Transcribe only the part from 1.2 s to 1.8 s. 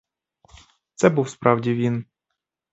справді